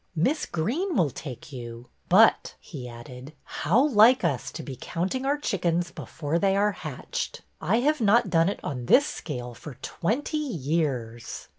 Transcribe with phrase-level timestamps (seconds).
[0.15, 1.87] ''Miss Greene will take you.
[2.09, 7.43] But," he added, how like us to be counting our chickens before they are hatched!
[7.61, 11.49] I have not done it on this scale for twenty years."